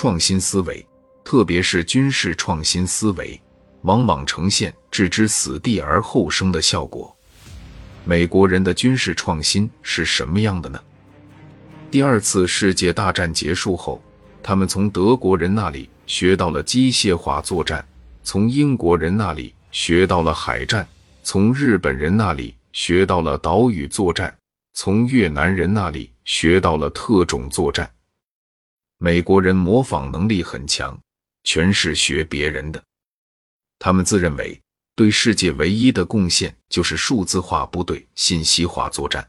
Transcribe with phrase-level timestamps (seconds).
[0.00, 0.86] 创新思维，
[1.24, 3.40] 特别是军事创新思维，
[3.82, 7.12] 往往呈现置之死地而后生的效果。
[8.04, 10.80] 美国人的军事创新是什么样的呢？
[11.90, 14.00] 第二次世界大战结束后，
[14.40, 17.84] 他们从德国人那里学到了机械化作战，
[18.22, 20.86] 从英国人那里学到了海战，
[21.24, 24.32] 从日本人那里学到了岛屿作战，
[24.74, 27.90] 从越南人那里学到了特种作战。
[28.98, 30.98] 美国人模仿能力很强，
[31.44, 32.82] 全是学别人的。
[33.78, 34.60] 他们自认为
[34.96, 39.28] 对世界唯一的贡献就是数字化部队、信息化作战。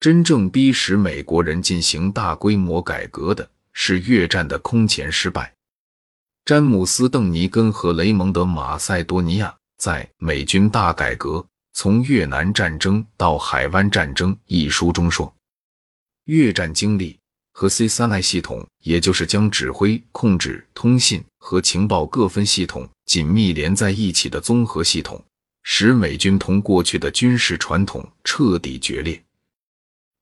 [0.00, 5.54] 真正逼使美国人进行大规模改革的是越战的空前失败。
[6.46, 15.34] 詹姆斯·邓尼根和雷蒙德·马塞多尼亚在《美军大改革：从越南战争到海湾战争》一书中说，
[16.24, 17.18] 越战经历。
[17.54, 25.24] 和 C3I 系统，也就是将指挥、控制、通信和情报各分系统紧密连在一起的综合系统，
[25.62, 29.22] 使美军同过去的军事传统彻底决裂。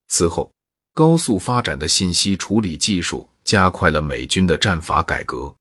[0.08, 0.52] 此后，
[0.92, 5.56] 高速发展的信息处理技术加快了美军的战法改革，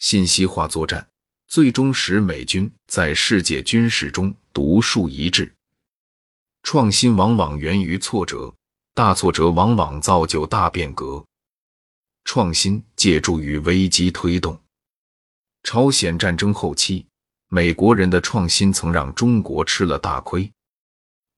[0.00, 1.06] 信息化作战
[1.46, 5.54] 最终使美军在世界军事中独树一帜。
[6.64, 8.52] 创新往往源于挫折。
[8.94, 11.24] 大挫折往往造就大变革，
[12.24, 14.60] 创新借助于危机推动。
[15.62, 17.06] 朝鲜战争后期，
[17.48, 20.50] 美国人的创新曾让中国吃了大亏。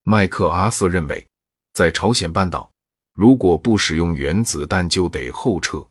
[0.03, 1.25] 麦克阿瑟认为，
[1.75, 2.69] 在朝鲜半岛，
[3.13, 5.87] 如果不使用原子弹，就得后撤。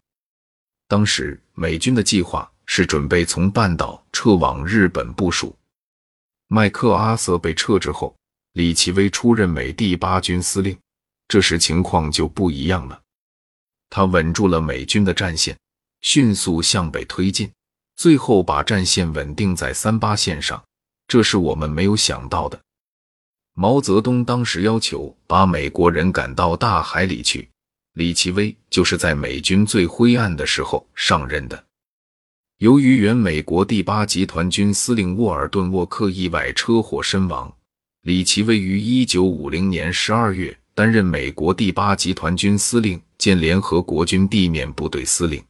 [0.90, 5.56] 当时美军的计划是准备从半岛撤往日本部署。
[6.48, 8.14] 麦克阿瑟被撤职后，
[8.52, 10.78] 李奇微出任美第八军司令。
[11.34, 13.02] 这时情况就不一样了，
[13.90, 15.58] 他稳住了美军的战线，
[16.02, 17.52] 迅速向北推进，
[17.96, 20.64] 最后把战线稳定在三八线上。
[21.08, 22.62] 这是我们没有想到的。
[23.56, 27.50] 毛泽东当时要求把美国人赶到大海里去，
[27.94, 31.66] 李奇微就是在美军最灰暗的时候上任的。
[32.60, 37.52] 由于原美国第八集团军司令沃尔顿·沃克意外车祸身亡，
[38.02, 40.56] 李奇微于一九五零年十二月。
[40.76, 45.44] 担任美国第八集团军司令兼联合国军地面部队司令。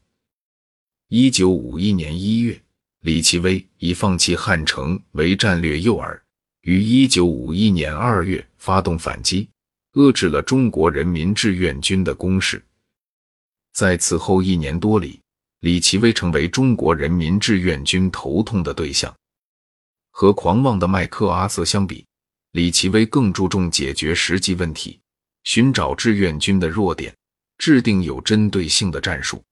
[1.07, 2.61] 一九五一年一月，
[3.01, 6.19] 李奇微以放弃汉城为战略诱饵，
[6.61, 9.47] 于一九五一年二月发动反击，
[9.93, 12.61] 遏制了中国人民志愿军的攻势。
[13.73, 15.21] 在此后一年多里，
[15.61, 19.13] 李奇微成为中国人民志愿军头痛的对象。
[20.11, 22.05] 和狂妄的麦克阿瑟相比，
[22.51, 24.99] 李奇微更注重解决实际问题。
[25.43, 27.13] 寻找志愿军的弱点，
[27.57, 29.43] 制定有针对性的战术。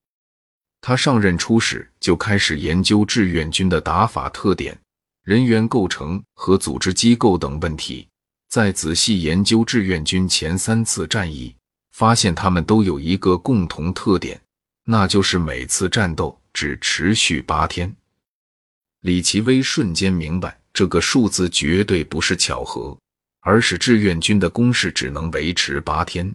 [0.82, 4.78] 他上任初始就开始研究志愿军的打法特点、
[5.24, 8.08] 人员构成和组织机构等问题。
[8.50, 11.56] 在仔细研究志愿军前三次战役，
[11.92, 14.42] 发现他们都有一个共同特点，
[14.86, 17.96] 那就是每次战斗只持续八天。
[19.02, 22.98] 李奇微瞬间明白，这个数字绝对不是巧合。
[23.42, 26.34] 而使志愿军的攻势只能维持八天。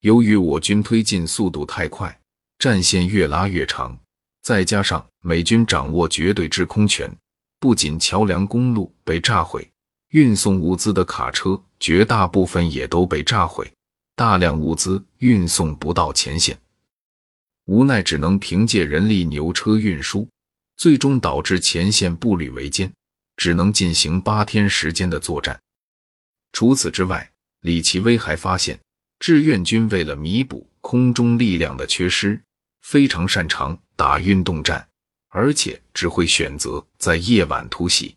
[0.00, 2.18] 由于我军推进速度太快，
[2.58, 3.98] 战线越拉越长，
[4.42, 7.10] 再加上美军掌握绝对制空权，
[7.58, 9.68] 不仅桥梁、公路被炸毁，
[10.10, 13.70] 运送物资的卡车绝大部分也都被炸毁，
[14.14, 16.56] 大量物资运送不到前线，
[17.64, 20.28] 无奈只能凭借人力牛车运输，
[20.76, 22.92] 最终导致前线步履维艰，
[23.36, 25.58] 只能进行八天时间的作战。
[26.56, 27.30] 除此之外，
[27.60, 28.80] 李奇微还发现，
[29.18, 32.40] 志愿军为了弥补空中力量的缺失，
[32.80, 34.88] 非常擅长打运动战，
[35.28, 38.16] 而且只会选择在夜晚突袭。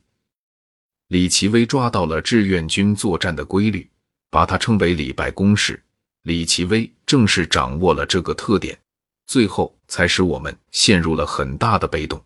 [1.10, 3.86] 李奇微抓到了志愿军作战的规律，
[4.30, 5.84] 把它称为“礼拜公式”。
[6.24, 8.80] 李奇微正是掌握了这个特点，
[9.28, 12.24] 最后才使我们陷入了很大的被动。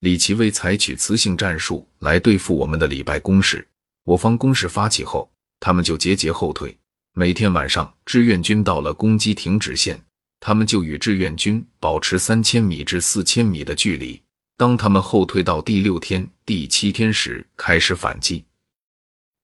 [0.00, 3.64] 李奇微采取磁性战术来对付我们的“礼拜公式”。
[4.06, 6.78] 我方攻势发起后，他们就节节后退。
[7.12, 10.00] 每天晚上，志愿军到了攻击停止线，
[10.38, 14.22] 他们就与志愿军保持三千米至四千米的距离。
[14.56, 18.44] 当他们后退到第六天、第七天时，开始反击。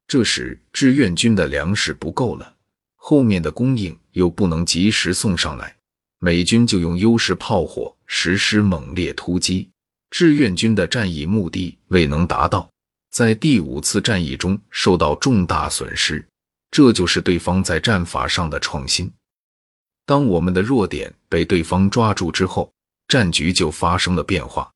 [0.06, 2.54] 这时，志愿军的粮食不够了，
[2.94, 5.74] 后面的供应又不能及时送上来，
[6.20, 9.68] 美军就用优势炮火实施猛烈突击。
[10.10, 12.71] 志愿军的战役目的未能达到。
[13.12, 16.26] 在第五次战役中受到重大损失，
[16.70, 19.12] 这就是对方在战法上的创新。
[20.06, 22.72] 当我们的弱点被对方抓住之后，
[23.06, 24.72] 战局就发生了变化。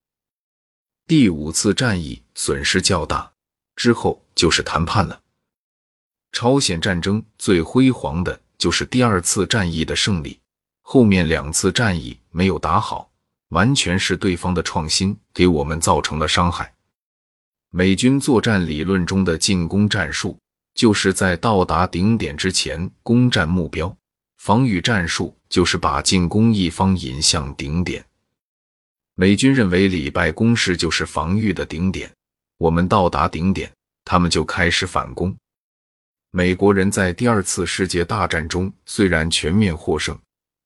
[1.06, 3.32] 第五次战役损失较大，
[3.74, 5.18] 之后就是谈判了。
[6.32, 10.38] 朝鲜战争最辉煌的就是第二次战役的胜利，
[10.82, 13.10] 后面两次战役没有打好，
[13.48, 16.75] 完全是对方的创新给我们造成了伤害。
[17.78, 20.38] 美军作战理论中的进攻战术，
[20.72, 23.94] 就是在到达顶点之前攻占目标；
[24.38, 28.02] 防御战术就是把进攻一方引向顶点。
[29.14, 32.10] 美军认为礼拜攻势就是防御的顶点，
[32.56, 33.70] 我们到达顶点，
[34.06, 35.36] 他们就开始反攻。
[36.30, 40.18] 美国人在第二次世界大战中虽然全面获胜，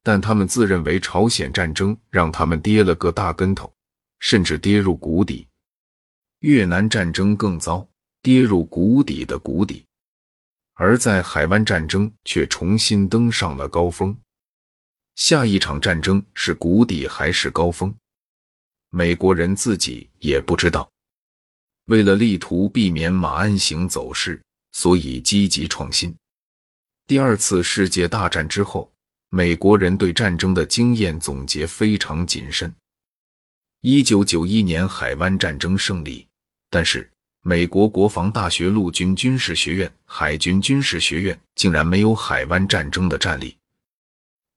[0.04, 3.68] 但他们自认为朝鲜战争让他们跌了个大跟头，
[4.20, 5.48] 甚至跌入谷底。
[6.40, 7.86] 越南战争更糟，
[8.22, 9.84] 跌入谷底的谷底，
[10.74, 14.16] 而在海湾战争却重新登上了高峰。
[15.16, 17.94] 下一场战争是谷底还是高峰？
[18.88, 20.90] 美国人自己也不知道，
[21.86, 24.40] 为了力图避免马鞍形走势，
[24.72, 26.14] 所以积极创新。
[27.06, 28.90] 第二次世界大战之后，
[29.28, 32.74] 美国人对战争的经验总结非常谨慎。
[33.82, 36.26] 一九九一年海湾战争胜利，
[36.70, 37.10] 但是
[37.42, 43.56] 美国国防大学陆军军事学院、海军军事学院竟然没有海湾战争的战例。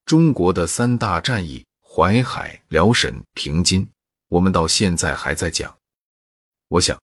[0.06, 3.86] 中国的三大战役：淮海、辽沈、平津。
[4.28, 5.74] 我们到现在还在讲。
[6.68, 6.98] 我想，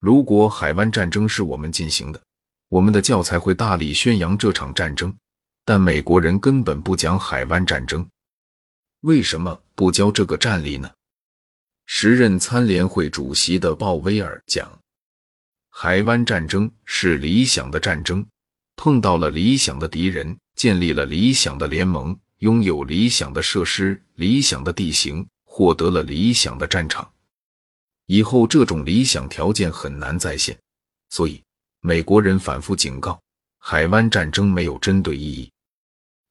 [0.00, 2.22] 如果海湾战争是我们进行的，
[2.68, 5.14] 我们的教材会大力宣扬这场战争。
[5.64, 8.08] 但美国人根本不讲海湾战争，
[9.00, 10.88] 为什么不教这个战例呢？
[11.86, 14.70] 时任参联会主席的鲍威尔讲，
[15.70, 18.26] 海湾战争是理想的战争，
[18.76, 25.26] 碰到了理想的敌人，建立了理想的联盟，拥有理想的设施、理想的地形。
[25.58, 27.10] 获得了理想的战场，
[28.04, 30.54] 以后这种理想条件很难再现，
[31.08, 31.42] 所以
[31.80, 33.18] 美国人反复警告，
[33.56, 35.50] 海湾战争没有针对意义。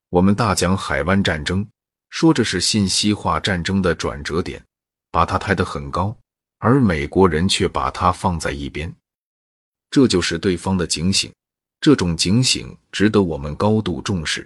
[0.10, 1.68] 我们大讲海湾战争，
[2.12, 4.64] 说这是信息化战争的转折点，
[5.16, 6.14] 把它抬得很高，
[6.58, 8.94] 而美国人却把它放在一边，
[9.90, 11.32] 这就是对方的警醒。
[11.80, 14.46] 这种警醒值得我们高度重视。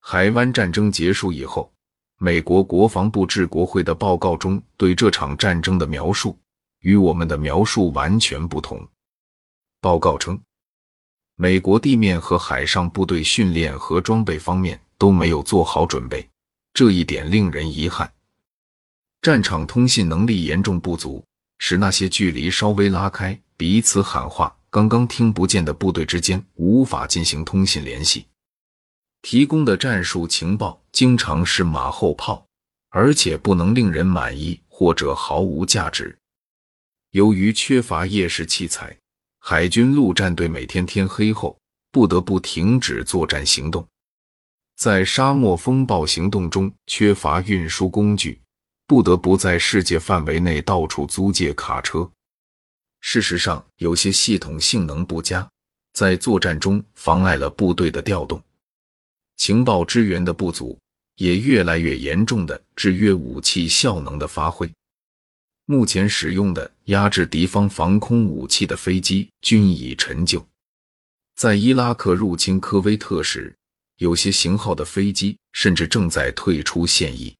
[0.00, 1.70] 海湾战争结束以后。
[2.18, 6.34] 美国国防部致国会的报告中对这场战争的描述
[6.80, 8.88] 与我们的描述完全不同。
[9.82, 10.40] 报告称，
[11.34, 16.26] 美国地面和海上部队训练和装备方面都没有做好准备，
[16.72, 18.10] 这一点令人遗憾。
[19.26, 21.20] 战场通信能力严重不足，
[21.58, 28.24] 使那些距离稍微拉开、彼此喊话刚刚听不见的部队之间无法进行通信联系。
[29.22, 32.46] 提供的战术情报经常是马后炮，
[32.90, 36.16] 而且不能令人满意或者毫无价值。
[37.10, 38.96] 由于缺乏夜视器材，
[39.40, 41.58] 海军陆战队每天天黑后
[41.90, 43.84] 不得不停止作战行动。
[44.76, 48.40] 在沙漠风暴行动中，缺乏运输工具，
[48.86, 52.10] 不得不在世界范围内到处租借卡车。
[53.00, 55.48] 事实上，有些系统性能不佳，
[55.92, 58.42] 在作战中妨碍了部队的调动。
[59.36, 60.78] 情报支援的不足，
[61.16, 64.70] 也越来越严重的制约武器效能的发挥。
[65.66, 70.44] 目前使用的压制敌方防空武器的飞机均已陈旧。
[71.34, 73.54] 在伊拉克入侵科威特时，
[73.98, 77.36] 有些型号的飞机甚至正在退出现役。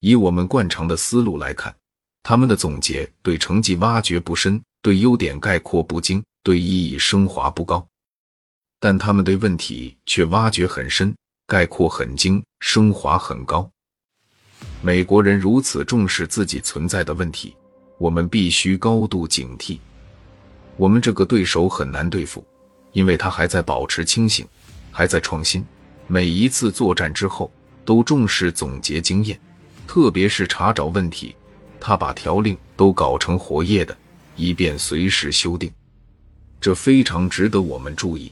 [0.00, 1.74] 以我们惯常的思路来看，
[2.22, 7.86] 他们的总结对成绩挖掘不深，对优点概括不精，对意义升华不高。
[8.78, 11.14] 但他们对问题却挖掘很深，
[11.46, 13.70] 概括很精，升华很高。
[14.80, 17.54] 美国人如此重视自己存在的问题，
[17.98, 19.78] 我们必须高度警惕。
[20.78, 22.42] 我们这个对手很难对付，
[22.92, 24.46] 因为他还在保持清醒，
[24.90, 25.62] 还在创新。
[26.06, 27.52] 每一次作战之后，
[27.84, 29.38] 都重视总结经验，
[29.92, 31.34] 特别是查找问题。
[31.80, 33.96] 他把条令都搞成活页的，
[34.36, 35.68] 以便随时修订。
[36.60, 38.30] 这非常值得我们注意。